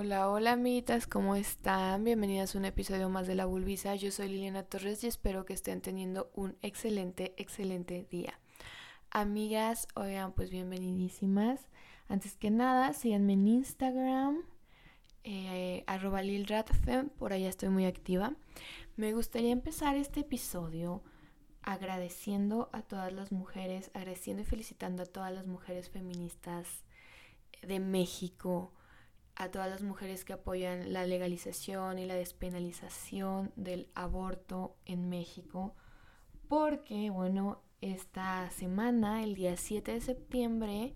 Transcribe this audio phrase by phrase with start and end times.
[0.00, 2.04] Hola, hola amiguitas, ¿cómo están?
[2.04, 3.96] Bienvenidas a un episodio más de La Bulbisa.
[3.96, 8.38] Yo soy Liliana Torres y espero que estén teniendo un excelente, excelente día.
[9.10, 11.68] Amigas, oigan, pues bienvenidísimas.
[12.06, 14.44] Antes que nada, síganme en Instagram,
[15.24, 18.36] eh, arroba lilratfem, por allá estoy muy activa.
[18.94, 21.02] Me gustaría empezar este episodio
[21.60, 26.84] agradeciendo a todas las mujeres, agradeciendo y felicitando a todas las mujeres feministas
[27.62, 28.72] de México,
[29.38, 35.76] a todas las mujeres que apoyan la legalización y la despenalización del aborto en México,
[36.48, 40.94] porque, bueno, esta semana, el día 7 de septiembre,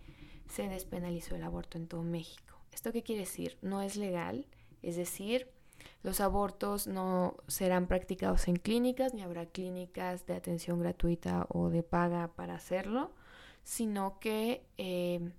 [0.48, 2.58] se despenalizó el aborto en todo México.
[2.72, 3.58] ¿Esto qué quiere decir?
[3.62, 4.48] No es legal,
[4.82, 5.48] es decir,
[6.02, 11.84] los abortos no serán practicados en clínicas, ni habrá clínicas de atención gratuita o de
[11.84, 13.12] paga para hacerlo,
[13.62, 15.30] sino que eh,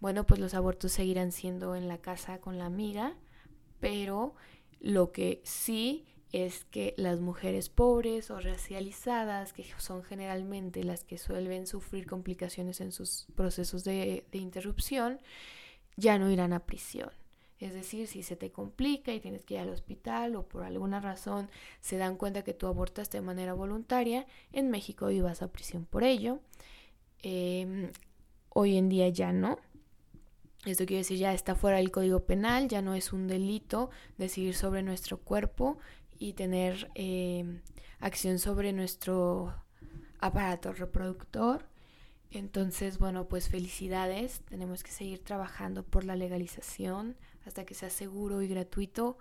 [0.00, 3.14] bueno, pues los abortos seguirán siendo en la casa con la amiga,
[3.80, 4.34] pero
[4.80, 11.18] lo que sí es que las mujeres pobres o racializadas, que son generalmente las que
[11.18, 15.20] suelen sufrir complicaciones en sus procesos de, interrupción,
[15.96, 17.10] ya no irán a prisión.
[17.58, 21.00] Es decir, si se te complica y tienes que ir al hospital o por alguna
[21.00, 25.84] razón se dan cuenta que tú abortaste de manera voluntaria, en México ibas a prisión
[25.84, 26.38] por ello.
[27.22, 27.90] Em,
[28.48, 29.58] hoy en día ya no.
[30.64, 34.54] Esto quiere decir ya está fuera del código penal, ya no es un delito decidir
[34.54, 35.78] sobre nuestro cuerpo
[36.18, 37.60] y tener eh,
[37.98, 39.54] acción sobre nuestro
[40.18, 41.66] aparato reproductor.
[42.30, 44.42] Entonces, bueno, pues felicidades.
[44.42, 47.16] Tenemos que seguir trabajando por la legalización
[47.46, 49.18] hasta que sea seguro y gratuito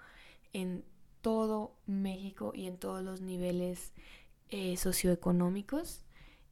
[0.54, 0.84] en
[1.22, 3.94] todo México y en todos los niveles
[4.50, 6.06] eh, socioeconómicos.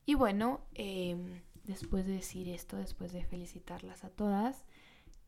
[0.06, 4.66] Y bueno, em, después de decir esto, después de felicitarlas a todas,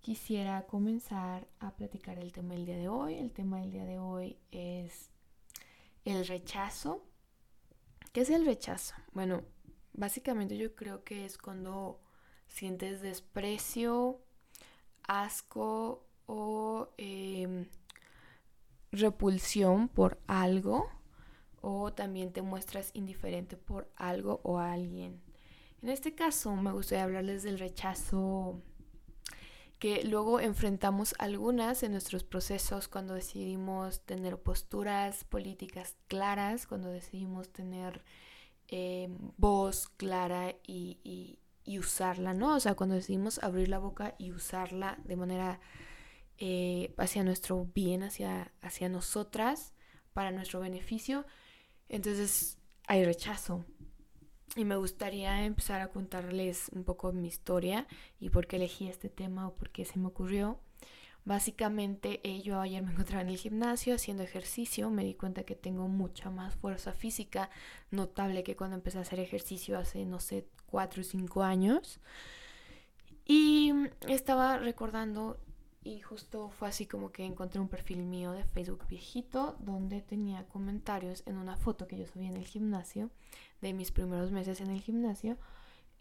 [0.01, 3.15] quisiera comenzar a platicar el tema del día de hoy.
[3.15, 5.11] El tema del día de hoy es
[6.05, 7.03] el rechazo.
[8.11, 8.95] ¿Qué es el rechazo?
[9.13, 9.43] Bueno,
[9.93, 11.99] básicamente yo creo que es cuando
[12.47, 14.19] sientes desprecio,
[15.03, 17.67] asco o em,
[18.91, 20.89] repulsión por algo
[21.61, 25.21] o también te muestras indiferente por algo o alguien.
[25.81, 28.61] En este caso me gustaría hablarles del rechazo
[29.79, 37.49] que luego enfrentamos algunas en nuestros procesos cuando decidimos tener posturas políticas claras, cuando decidimos
[37.49, 38.03] tener
[38.67, 39.07] eh,
[39.37, 41.39] voz clara y,
[41.77, 42.55] usarla, ¿no?
[42.55, 45.59] O sea, cuando decidimos abrir la boca y usarla de manera
[46.39, 49.73] eh, hacia nuestro bien, hacia, hacia nosotras,
[50.13, 51.25] para nuestro beneficio,
[51.87, 52.57] entonces
[52.87, 53.65] hay rechazo,
[54.55, 57.87] y me gustaría empezar a contarles un poco mi historia
[58.19, 60.59] y por qué elegí este tema o por qué se me ocurrió.
[61.25, 65.55] Básicamente eh, yo ayer me encontraba en el gimnasio haciendo ejercicio, me di cuenta que
[65.55, 67.49] tengo mucha más fuerza física,
[67.91, 71.99] notable que cuando empecé a hacer ejercicio hace, no sé, 4 o 5 años.
[73.25, 73.71] Y
[74.07, 75.37] estaba recordando
[75.81, 80.45] y justo fue así como que encontré un perfil mío de Facebook viejito donde tenía
[80.47, 83.09] comentarios en una foto que yo subí en el gimnasio
[83.61, 85.37] de mis primeros meses en el gimnasio,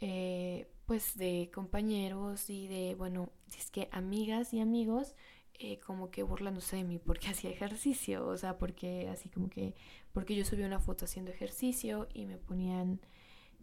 [0.01, 5.15] eh, pues de compañeros y de, bueno, es que amigas y amigos,
[5.61, 9.75] eh, como que burlándose de mí porque hacía ejercicio, o sea, porque así como que,
[10.13, 13.01] porque yo subí una foto haciendo ejercicio y me ponían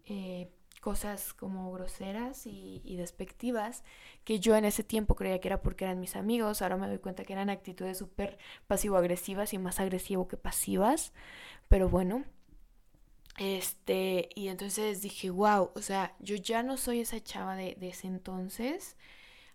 [0.05, 0.49] eh,
[0.85, 3.83] cosas como groseras y, despectivas,
[4.23, 6.99] que yo en ese tiempo creía que era porque eran mis amigos, ahora me doy
[6.99, 8.37] cuenta que eran actitudes súper
[8.67, 11.11] pasivo-agresivas y más agresivo que pasivas,
[11.69, 12.23] pero bueno,
[13.39, 18.05] este, y entonces dije, wow, o sea, yo ya no soy esa chava de, ese
[18.05, 18.95] entonces.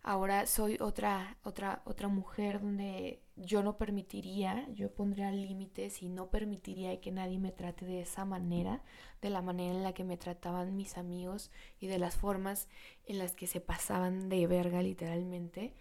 [0.03, 6.31] Ahora soy otra, otra, otra mujer donde yo no permitiría, yo pondría límites y no
[6.31, 8.83] permitiría que nadie me trate de esa manera,
[9.23, 11.51] de la manera en la que me trataban mis amigos
[11.81, 12.69] y de las formas
[13.07, 15.75] en las que se pasaban de verga literalmente.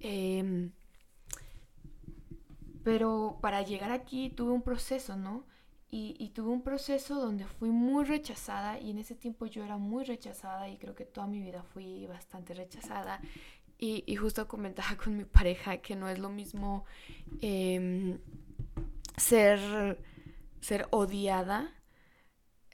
[0.00, 0.72] Em,
[2.84, 5.44] pero para llegar aquí tuve un proceso, ¿no?
[5.96, 10.02] Y, tuve un proceso donde fui muy rechazada y en ese tiempo yo era muy
[10.02, 13.20] rechazada y creo que toda mi vida fui bastante rechazada.
[13.78, 16.84] Y, justo comentaba con mi pareja que no es lo mismo
[17.40, 18.18] em,
[19.16, 19.98] ser,
[20.60, 21.74] ser odiada,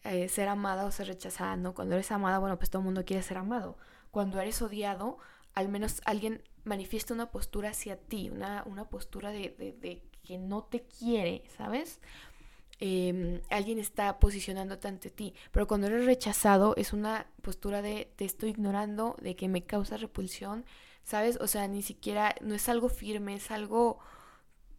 [0.04, 1.74] eh, ser amada o ser rechazada, ¿no?
[1.74, 3.76] Cuando eres amada, bueno, pues todo el mundo quiere ser amado.
[4.10, 5.18] Cuando eres odiado,
[5.54, 10.64] al menos alguien manifiesta una postura hacia ti, una, una postura de, de que no
[10.64, 12.00] te quiere, ¿sabes?
[12.82, 15.34] Em, alguien está posicionándote ante ti.
[15.52, 19.98] Pero cuando eres rechazado es una postura de te estoy ignorando, de que me causa
[19.98, 20.64] repulsión,
[21.02, 21.38] ¿sabes?
[21.40, 23.98] O sea, ni siquiera, no es algo firme, es algo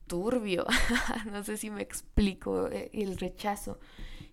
[0.07, 0.65] turbio.
[1.31, 3.79] no sé si me explico eh, el rechazo.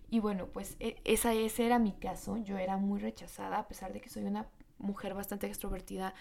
[0.09, 2.37] Y bueno, pues e, esa, ese era mi caso.
[2.37, 4.47] Yo era muy rechazada, a pesar de que soy una
[4.79, 6.13] mujer bastante extrovertida,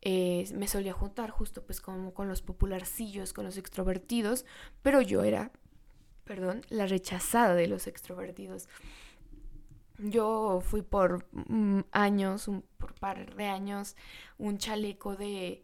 [0.00, 4.46] eh, me solía juntar justo pues como con los popularcillos, con los extrovertidos,
[4.82, 5.50] pero yo era,
[6.24, 8.68] perdón, la rechazada de los extrovertidos.
[9.98, 12.64] Yo fui por mm, años, un,
[13.04, 13.96] par de años,
[14.38, 15.62] un chaleco de,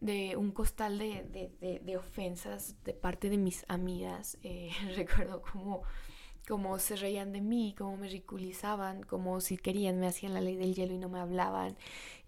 [0.00, 1.22] de un costal de,
[1.60, 4.36] de, de, ofensas de parte de mis amigas.
[4.42, 5.82] Eh, recuerdo cómo
[6.48, 10.56] cómo se reían de mí, cómo me ridiculizaban, como si querían me hacían la ley
[10.56, 11.76] del hielo y no me hablaban.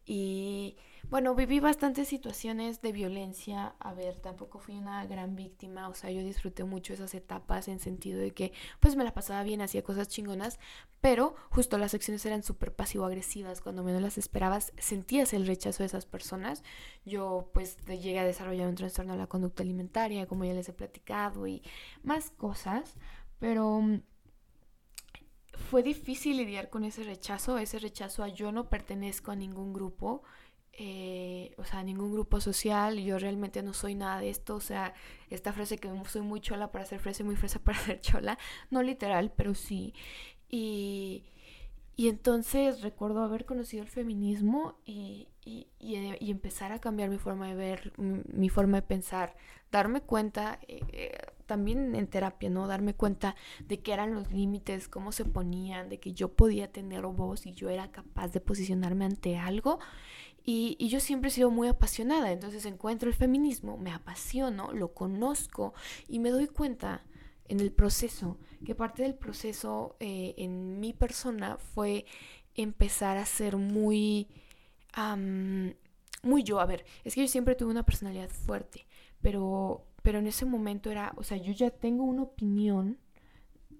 [0.06, 0.76] Y
[1.10, 3.74] bueno, viví bastantes situaciones de violencia.
[3.78, 7.78] A ver, tampoco fui una gran víctima, o sea, yo disfruté mucho esas etapas en
[7.78, 10.58] sentido de que pues me la pasaba bien, hacía cosas chingonas,
[11.00, 13.60] pero justo las acciones eran súper pasivo-agresivas.
[13.60, 16.62] Cuando menos las esperabas, sentías el rechazo de esas personas.
[17.04, 20.72] Yo pues llegué a desarrollar un trastorno de la conducta alimentaria, como ya les he
[20.72, 21.62] platicado, y
[22.02, 22.94] más cosas.
[23.38, 24.00] Pero mm,
[25.70, 30.22] fue difícil lidiar con ese rechazo, ese rechazo a yo no pertenezco a ningún grupo,
[30.78, 34.94] eh, o sea, ningún grupo social, yo realmente no soy nada de esto, o sea,
[35.30, 38.38] esta frase que soy muy chola para ser fresa y muy fresa para ser chola,
[38.70, 39.94] no literal, pero sí.
[40.48, 41.24] Y,
[41.96, 47.48] y entonces recuerdo haber conocido el feminismo y, y, y, empezar a cambiar mi forma
[47.48, 49.36] de ver, mi, forma de pensar,
[49.70, 52.66] darme cuenta, eh, eh, también en terapia, ¿no?
[52.66, 57.02] Darme cuenta de qué eran los límites, cómo se ponían, de que yo podía tener
[57.06, 59.78] voz y yo era capaz de posicionarme ante algo.
[60.46, 64.92] Y, y, yo siempre he sido muy apasionada, entonces encuentro el feminismo, me apasiono, lo
[64.92, 65.72] conozco
[66.06, 67.02] y me doy cuenta
[67.46, 72.06] en el proceso, que parte del proceso eh, en mi persona fue
[72.54, 74.28] empezar a ser muy,
[76.22, 76.60] muy yo.
[76.60, 78.86] A ver, es que yo siempre tuve una personalidad fuerte,
[79.20, 82.98] pero, pero en ese momento era, o sea, yo ya tengo una opinión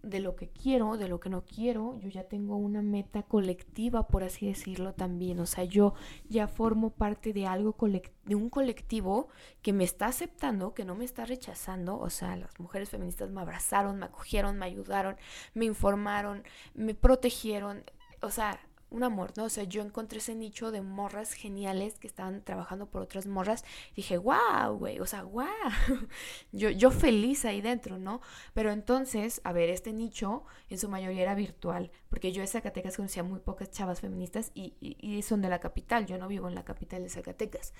[0.04, 4.06] de lo que quiero, de lo que no quiero, yo ya tengo una meta colectiva,
[4.06, 5.94] por así decirlo también, o sea, yo
[6.28, 7.76] ya formo parte de algo
[8.24, 9.28] de un colectivo
[9.62, 13.40] que me está aceptando, que no me está rechazando, o sea, las mujeres feministas me
[13.40, 15.16] abrazaron, me acogieron, me ayudaron,
[15.54, 17.84] me informaron, me protegieron,
[18.20, 18.60] o sea,
[18.90, 19.44] un amor, ¿no?
[19.44, 23.64] O sea, yo encontré ese nicho de morras geniales que estaban trabajando por otras morras.
[23.96, 25.46] dije, wow, güey, o sea, wow.
[26.52, 28.20] yo, yo feliz ahí dentro, ¿no?
[28.52, 32.96] Pero entonces, a ver, este nicho en su mayoría era virtual, porque yo en Zacatecas
[32.96, 36.54] conocía muy pocas chavas feministas y, y son de la capital, yo no vivo en
[36.54, 37.72] la capital de Zacatecas.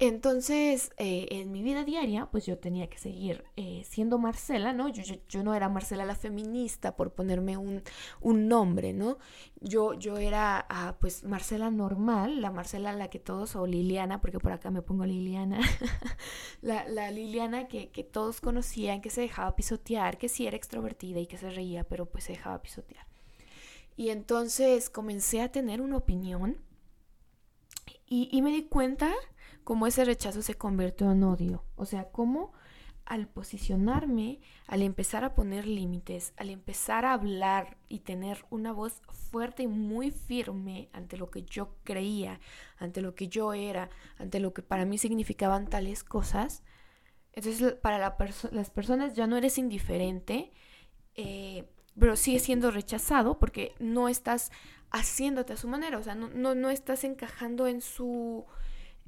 [0.00, 4.88] Entonces, eh, en mi vida diaria, pues yo tenía que seguir eh, siendo Marcela, ¿no?
[4.88, 7.82] Yo, yo, no era Marcela la feminista por ponerme un,
[8.20, 9.18] un nombre, ¿no?
[9.60, 14.38] Yo, yo era, ah, pues, Marcela normal, la Marcela la que todos, o Liliana, porque
[14.38, 15.58] por acá me pongo Liliana,
[16.62, 21.18] la, la, Liliana que, que todos conocían, que se dejaba pisotear, que sí era extrovertida
[21.18, 23.04] y que se reía, pero pues se dejaba pisotear.
[23.96, 26.58] Y entonces comencé a tener una opinión
[28.10, 29.12] y me di cuenta
[29.68, 31.62] cómo ese rechazo se convirtió en odio.
[31.76, 32.54] O sea, cómo
[33.04, 39.02] al posicionarme, al empezar a poner límites, al empezar a hablar y tener una voz
[39.30, 42.40] fuerte y muy firme ante lo que yo creía,
[42.78, 46.62] ante lo que yo era, ante lo que para mí significaban tales cosas,
[47.34, 48.16] entonces para
[48.50, 50.50] las personas ya no eres indiferente,
[51.14, 51.68] eh,
[52.00, 54.50] pero sigue siendo rechazado porque no estás
[54.90, 58.46] haciéndote a su manera, o sea, no, no, no estás encajando en su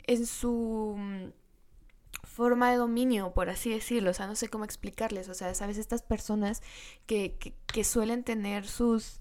[0.06, 1.30] en su mm,
[2.24, 5.78] forma de dominio, por así decirlo, o sea, no sé cómo explicarles, o sea, sabes,
[5.78, 6.62] estas personas
[7.06, 9.20] que, que, suelen tener sus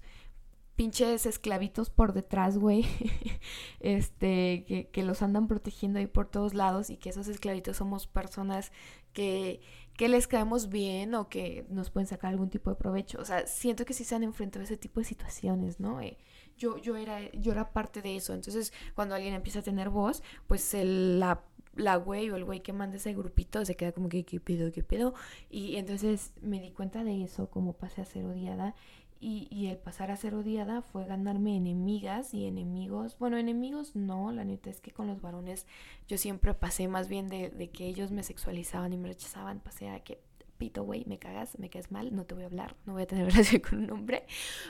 [0.76, 2.86] pinches esclavitos por detrás, güey,
[3.80, 8.06] este, que, que, los andan protegiendo ahí por todos lados y que esos esclavitos somos
[8.06, 8.72] personas
[9.12, 9.60] que,
[9.96, 13.46] que les caemos bien o que nos pueden sacar algún tipo de provecho, o sea,
[13.46, 16.00] siento que sí se han enfrentado a ese tipo de situaciones, ¿no?
[16.00, 16.16] Eh,
[16.60, 18.34] yo, yo, era, yo era parte de eso.
[18.34, 21.42] Entonces, cuando alguien empieza a tener voz, pues el, la,
[21.74, 24.70] la güey o el güey que manda ese grupito se queda como que, ¿qué pedo,
[24.70, 25.14] qué pedo?
[25.48, 28.74] Y entonces me di cuenta de eso, como pasé a ser odiada.
[29.22, 33.18] Y, y, el pasar a ser odiada fue ganarme enemigas y enemigos.
[33.18, 35.66] Bueno, enemigos no, la neta es que con los varones
[36.08, 39.90] yo siempre pasé más bien de, de que ellos me sexualizaban y me rechazaban, pasé
[39.90, 40.22] a que
[40.60, 43.06] pito, güey, me cagas, me caes mal, no te voy a hablar, no voy a
[43.06, 44.26] tener relación con un hombre.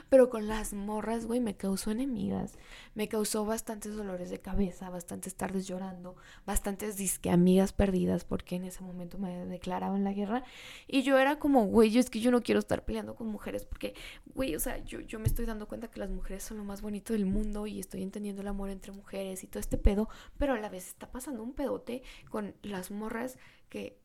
[0.08, 2.56] Pero con las morras, güey, me causó enemigas,
[2.94, 6.16] me causó bastantes dolores de cabeza, bastantes tardes llorando,
[6.46, 10.44] bastantes disque amigas perdidas, porque en ese momento me declaraban la guerra.
[10.86, 13.94] Y yo era como, güey, es que yo no quiero estar peleando con mujeres, porque,
[14.34, 16.82] güey, o sea, yo, yo me estoy dando cuenta que las mujeres son lo más
[16.82, 20.54] bonito del mundo y estoy entendiendo el amor entre mujeres y todo este pedo, pero
[20.54, 23.98] a la vez está pasando un pedote con las morras que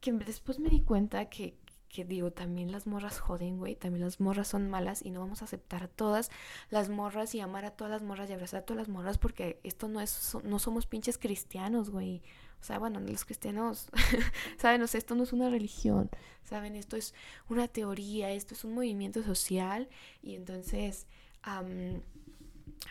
[0.00, 1.56] que después me di cuenta que,
[1.88, 5.42] que digo, también las morras joden, güey, también las morras son malas y no vamos
[5.42, 6.30] a aceptar a todas
[6.70, 9.60] las morras y amar a todas las morras y abrazar a todas las morras porque
[9.64, 12.22] esto no es, no somos pinches cristianos, güey.
[12.60, 13.88] O sea, bueno, los cristianos,
[14.58, 16.10] saben, o sea, esto no es una religión,
[16.44, 17.14] saben, esto es
[17.48, 19.88] una teoría, esto es un movimiento social
[20.22, 21.06] y entonces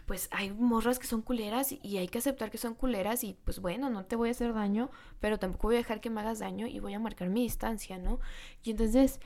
[0.06, 3.60] pues hay morras que son culeras y hay que aceptar que son culeras y pues
[3.60, 6.40] bueno, no te voy a hacer daño, pero tampoco voy a dejar que me hagas
[6.40, 8.20] daño y voy a marcar mi distancia, ¿no?
[8.64, 9.20] Y entonces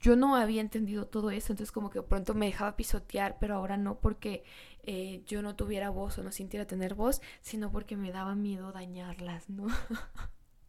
[0.00, 3.76] yo no había entendido todo eso, entonces como que pronto me dejaba pisotear, pero ahora
[3.76, 4.44] no porque
[4.84, 8.72] eh, yo no tuviera voz o no sintiera tener voz, sino porque me daba miedo
[8.72, 9.66] dañarlas, ¿no?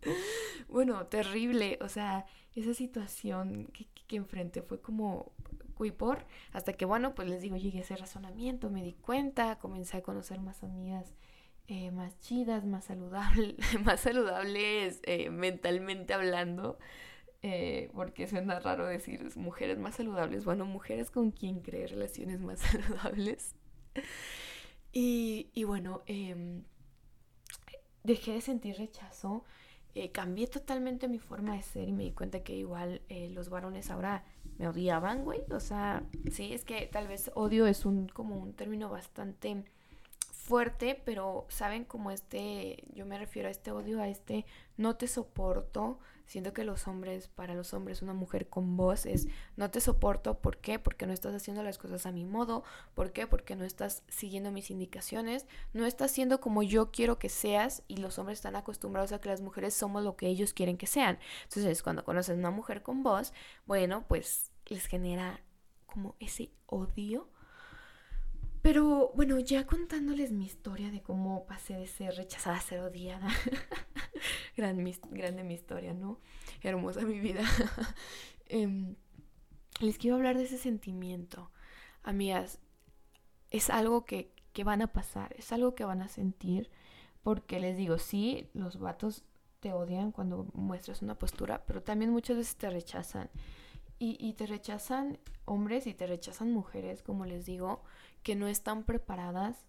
[0.67, 5.31] bueno, terrible, o sea, esa situación que, que enfrenté fue como
[5.85, 9.57] y por, hasta que bueno, pues les digo, llegué a ese razonamiento, me di cuenta,
[9.59, 11.15] comencé a conocer más amigas
[11.71, 13.55] eh, más chidas, más saludables,
[13.85, 16.79] más saludables eh, mentalmente hablando,
[17.43, 22.59] eh, porque suena raro decir mujeres más saludables, bueno, mujeres con quien cree relaciones más
[22.71, 23.53] saludables.
[24.91, 26.63] Y, y bueno, em,
[28.03, 29.43] dejé de sentir rechazo,
[30.11, 34.23] cambié totalmente mi forma de ser y me di cuenta que igual los varones ahora
[34.59, 35.41] me odiaban, güey.
[35.51, 39.63] O sea, sí, es que tal vez odio es un como un término bastante
[40.49, 45.07] fuerte, pero saben como este, yo me refiero a este odio, a este no te
[45.07, 45.99] soporto.
[46.25, 49.27] Siento que los hombres, para los hombres, una mujer con voz es
[49.57, 50.39] no te soporto.
[50.39, 50.79] ¿Por qué?
[50.79, 52.63] Porque no estás haciendo las cosas a mi modo.
[52.95, 53.27] ¿Por qué?
[53.27, 55.45] Porque no estás siguiendo mis indicaciones.
[55.73, 57.83] No estás siendo como yo quiero que seas.
[57.87, 60.87] Y los hombres están acostumbrados a que las mujeres somos lo que ellos quieren que
[60.87, 61.19] sean.
[61.43, 63.33] Entonces, cuando conoces a una mujer con voz,
[63.65, 65.41] bueno, pues les genera
[65.85, 67.27] como ese odio.
[68.69, 73.27] Pero bueno, ya contándoles mi historia de cómo pasé de ser rechazada a ser odiada.
[74.55, 74.83] grande
[75.43, 76.19] mi historia, ¿no?
[76.61, 77.41] Hermosa mi vida.
[78.45, 78.95] Em,
[79.79, 81.49] les quiero hablar de ese sentimiento.
[82.03, 82.59] Amigas,
[83.49, 86.69] es algo que, que van a pasar, es algo que van a sentir.
[87.23, 89.23] Porque les digo, sí, los vatos
[89.61, 93.31] te odian cuando muestras una postura, pero también muchas veces te rechazan.
[93.97, 97.83] Y, y, te rechazan hombres y te rechazan mujeres, como les digo,
[98.23, 99.65] que no están preparadas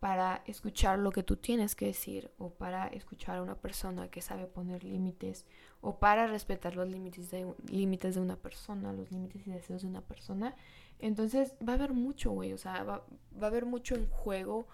[0.00, 4.22] para escuchar lo que tú tienes que decir o para escuchar a una persona que
[4.22, 5.44] sabe poner límites
[5.80, 9.88] o para respetar los límites de, límites de una persona, los límites y deseos de
[9.88, 10.54] una persona.
[11.00, 13.04] Entonces va a haber mucho, güey, o sea, va,
[13.40, 14.66] va a haber mucho en juego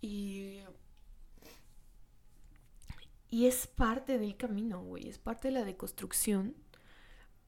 [0.00, 0.60] y...
[3.28, 6.54] Y es parte del camino, güey, es parte de la deconstrucción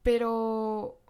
[0.08, 1.00] pero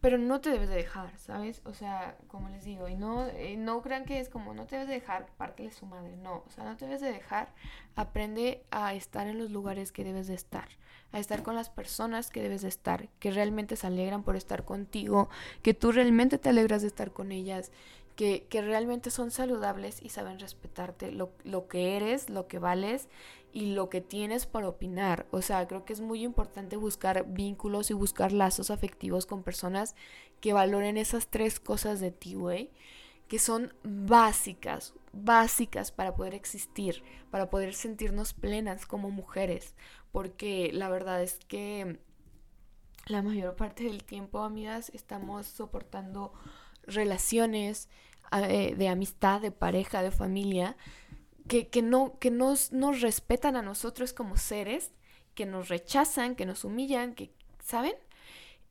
[0.00, 1.60] pero no te debes de dejar, ¿sabes?
[1.64, 4.76] O sea, como les digo, y no, eh, no crean que es como no te
[4.76, 7.48] debes de dejar, pártele su madre, no, o sea, no te debes de dejar,
[7.96, 10.68] aprende a estar en los lugares que debes de estar,
[11.10, 14.64] a estar con las personas que debes de estar, que realmente se alegran por estar
[14.64, 15.28] contigo,
[15.62, 17.72] que tú realmente te alegras de estar con ellas,
[18.18, 23.08] que, realmente son saludables y saben respetarte lo, lo que eres, lo que vales
[23.52, 25.26] y lo que tienes para opinar.
[25.30, 29.94] O sea, creo que es muy importante buscar vínculos y buscar lazos afectivos con personas
[30.40, 32.72] que valoren esas tres cosas de ti, güey,
[33.28, 39.76] que son básicas, básicas para poder existir, para poder sentirnos plenas como mujeres,
[40.10, 42.00] porque la verdad es que
[43.06, 46.32] la mayor parte del tiempo, amigas, estamos soportando
[46.88, 47.88] relaciones
[48.32, 50.76] eh, de amistad, de pareja, de familia,
[51.48, 54.92] que, no, que nos, nos respetan a nosotros como seres,
[55.34, 57.32] que nos rechazan, que nos humillan, que,
[57.64, 57.94] ¿saben?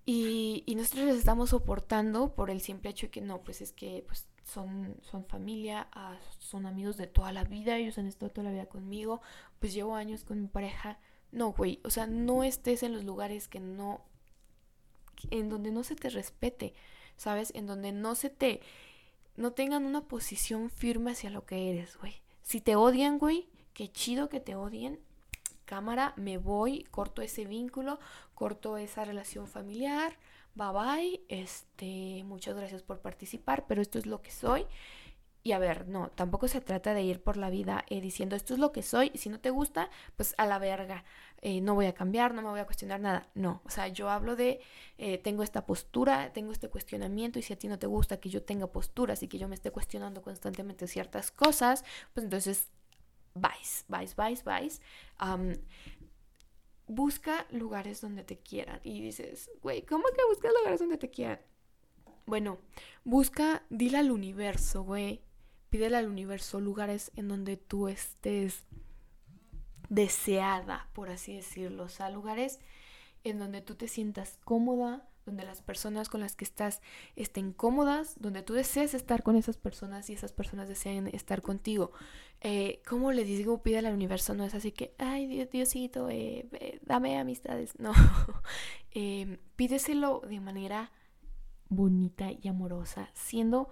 [0.06, 3.74] Y, y nosotros les estamos soportando por el simple hecho de que no, pues es
[3.74, 8.32] que pues, son, son familia, ah, son amigos de toda la vida, ellos han estado
[8.32, 9.22] toda la vida conmigo,
[9.60, 11.00] pues llevo años con mi pareja.
[11.32, 14.02] No, güey, o sea, no estés en los lugares que no,
[15.32, 16.74] en donde no se te respete,
[17.18, 17.52] ¿sabes?
[17.56, 18.62] En donde no se te,
[19.38, 22.22] no tengan una posición firme hacia lo que eres, güey.
[22.42, 25.00] Si te odian, güey, qué chido que te odien.
[25.66, 28.00] Cámara, me voy, corto ese vínculo,
[28.34, 30.18] corto esa relación familiar.
[30.56, 31.22] Bye bye.
[31.30, 34.66] Este, muchas gracias por participar, pero esto es lo que soy.
[35.48, 38.54] Y a ver, no, tampoco se trata de ir por la vida eh, diciendo esto
[38.54, 41.06] es lo que soy si no te gusta, pues a la verga,
[41.42, 43.30] eh, no voy a cambiar, no me voy a cuestionar nada.
[43.34, 44.60] No, o sea, yo hablo de
[44.98, 48.28] eh, tengo esta postura, tengo este cuestionamiento y si a ti no te gusta que
[48.28, 52.68] yo tenga posturas y que yo me esté cuestionando constantemente ciertas cosas, pues entonces
[53.34, 54.82] vais, vais, vais, vais.
[56.88, 61.40] busca lugares donde te quieran y dices, güey, ¿cómo que buscas lugares donde te quieran?
[62.26, 62.60] Bueno,
[63.06, 65.22] busca, dile al universo, güey,
[65.70, 68.64] Pídele al universo lugares en donde tú estés
[69.90, 71.84] deseada, por así decirlo.
[71.84, 72.60] O sea, lugares
[73.24, 76.82] en donde tú te sientas cómoda, donde las personas con las que estás
[77.16, 81.92] estén cómodas, donde tú desees estar con esas personas y esas personas deseen estar contigo.
[82.42, 83.62] Eh, ¿Cómo le digo?
[83.62, 87.74] Pídele al universo, no es así que, ay, Diosito, eh, dame amistades.
[87.80, 87.92] No,
[88.92, 90.92] eh, pídeselo de manera
[91.70, 93.70] bonita y amorosa, siendo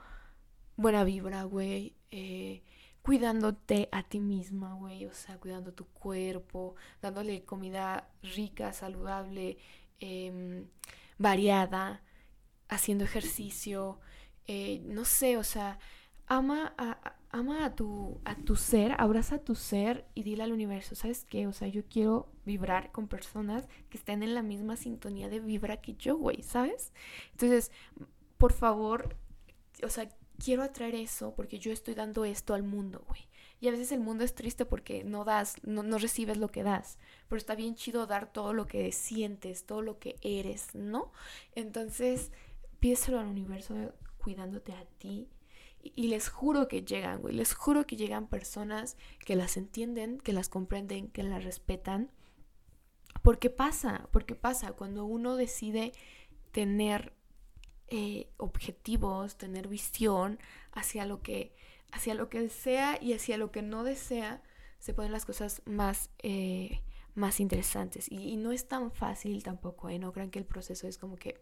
[0.77, 1.95] buena vibra, güey.
[2.11, 2.63] Eh,
[3.01, 5.05] cuidándote a ti misma, güey.
[5.05, 9.57] O sea, cuidando tu cuerpo, dándole comida rica, saludable,
[9.99, 10.67] em,
[11.17, 12.01] variada,
[12.69, 13.99] haciendo ejercicio.
[14.47, 15.79] Eh, no sé, o sea,
[16.27, 20.51] ama a, ama a tu, a tu ser, abraza a tu ser y dile al
[20.53, 21.47] universo, ¿sabes qué?
[21.47, 25.77] O sea, yo quiero vibrar con personas que estén en la misma sintonía de vibra
[25.77, 26.93] que yo, güey, ¿sabes?
[27.31, 27.71] Entonces,
[28.37, 29.15] por favor,
[29.83, 30.09] o sea,
[30.43, 33.27] quiero atraer eso porque yo estoy dando esto al mundo, güey.
[33.59, 36.63] Y a veces el mundo es triste porque no das, no, no, recibes lo que
[36.63, 36.97] das.
[37.27, 41.11] Pero está bien chido dar todo lo que sientes, todo lo que eres, ¿no?
[41.53, 42.31] Entonces,
[42.79, 45.29] pídeselo al universo cuidándote a ti.
[45.81, 47.33] Y, y les juro que llegan, güey.
[47.33, 52.11] Les juro que llegan personas que las entienden, que las comprenden, que las respetan.
[53.23, 55.93] Porque pasa, porque pasa cuando uno decide
[56.51, 57.14] tener
[57.87, 60.39] eh, objetivos, tener visión
[60.71, 61.53] hacia lo que
[61.95, 64.41] hacia lo que desea y hacia lo que no desea,
[64.79, 66.81] se ponen las cosas más, eh,
[67.15, 68.11] más interesantes.
[68.11, 69.97] Y, no es tan fácil tampoco, ¿eh?
[69.97, 71.41] No crean que el proceso es como que,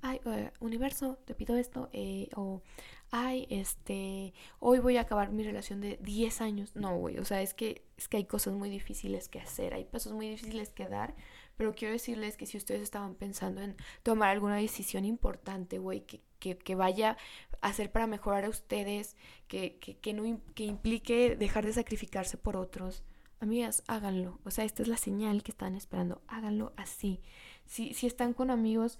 [0.00, 0.20] ay,
[0.60, 1.90] universo, te pido esto,
[2.36, 2.62] o,
[3.10, 6.74] ay, este, hoy voy a acabar mi relación de 10 años.
[6.74, 9.84] No, güey, o sea, es que, es que hay cosas muy difíciles que hacer, hay
[9.84, 11.14] pasos muy difíciles que dar
[11.56, 16.22] pero quiero decirles que si ustedes estaban pensando en tomar alguna decisión importante, güey, que,
[16.56, 17.16] que, vaya
[17.60, 19.16] a ser para mejorar a ustedes,
[19.48, 23.04] que, que, no, que implique dejar de sacrificarse por otros,
[23.40, 24.40] amigas, háganlo.
[24.44, 26.22] O sea, esta es la señal que están esperando.
[26.26, 27.20] Háganlo así.
[27.64, 28.98] Si, si están con amigos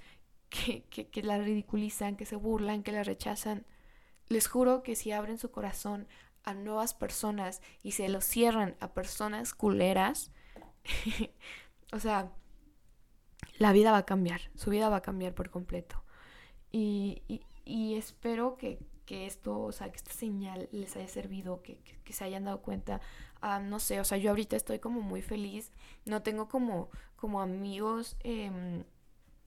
[0.49, 3.67] que, que, que la ridiculizan, que se burlan, que la rechazan,
[4.29, 6.07] les juro que si abren su corazón
[6.45, 10.31] a nuevas personas y se lo cierran a personas culeras,
[11.93, 12.33] o sea,
[13.63, 16.03] la vida va a cambiar, su vida va a cambiar por completo.
[16.73, 17.23] Y,
[17.65, 22.13] y, espero que, que, esto, o sea, que esta señal les haya servido, que, que,
[22.13, 23.01] se hayan dado cuenta.
[23.41, 25.71] Ah, no sé, o sea, yo ahorita estoy como muy feliz,
[26.05, 28.17] no tengo como, como amigos.
[28.25, 28.85] Eh,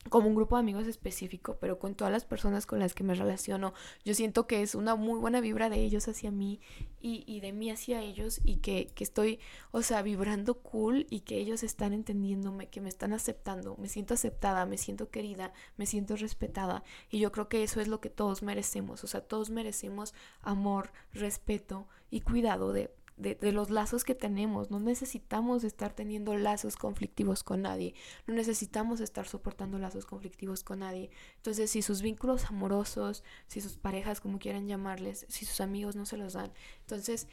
[0.09, 3.15] como un grupo de amigos específico, pero con todas las personas con las que me
[3.15, 6.61] relaciono, yo siento que es una muy buena vibra de ellos hacia mí
[7.01, 9.39] y, y de mí hacia ellos y que, que, estoy,
[9.71, 14.13] o sea, vibrando cool y que ellos están entendiéndome, que me están aceptando, me siento
[14.13, 18.09] aceptada, me siento querida, me siento respetada y yo creo que eso es lo que
[18.09, 24.15] todos merecemos, o sea, todos merecemos amor, respeto y cuidado de de, los lazos que
[24.15, 24.71] tenemos.
[24.71, 27.93] No necesitamos estar teniendo lazos conflictivos con nadie.
[28.27, 31.09] No necesitamos estar soportando lazos conflictivos con nadie.
[31.37, 36.05] Entonces, si sus vínculos amorosos, si sus parejas, como quieran llamarles, si sus amigos no
[36.05, 36.51] se los dan,
[36.81, 37.27] entonces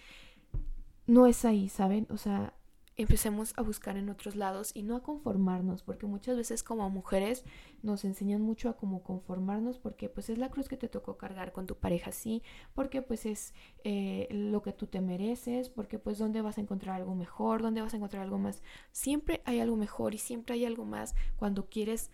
[1.06, 2.06] no es ahí, ¿saben?
[2.10, 2.54] O sea,
[3.02, 7.44] empecemos a buscar en otros lados y no a conformarnos, porque muchas veces como mujeres
[7.82, 11.52] nos enseñan mucho a como conformarnos porque pues es la cruz que te tocó cargar
[11.52, 12.42] con tu pareja, sí,
[12.74, 16.96] porque pues es eh, lo que tú te mereces, porque pues dónde vas a encontrar
[16.96, 20.64] algo mejor, dónde vas a encontrar algo más, siempre hay algo mejor y siempre hay
[20.64, 22.10] algo más cuando quieres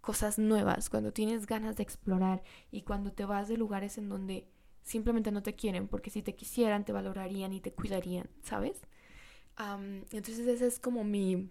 [0.00, 4.48] cosas nuevas, cuando tienes ganas de explorar y cuando te vas de lugares en donde
[4.82, 8.80] simplemente no te quieren, porque si te quisieran te valorarían y te cuidarían, ¿sabes?
[9.58, 11.50] Entonces ese es como mi...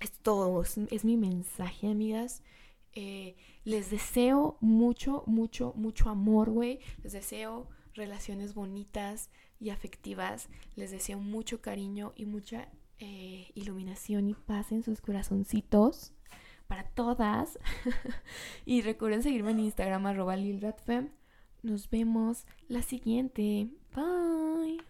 [0.00, 2.42] Es todo, es, mi mensaje, amigas.
[2.94, 6.80] Eh, les deseo mucho, mucho, mucho amor, güey.
[7.02, 10.48] Les deseo relaciones bonitas y afectivas.
[10.74, 16.12] Les deseo mucho cariño y mucha eh, iluminación y paz en sus corazoncitos.
[16.66, 17.58] Para todas.
[18.64, 21.10] y recuerden seguirme en Instagram arroba lilratfem.
[21.62, 23.68] Nos vemos la siguiente.
[23.94, 24.80] Bye.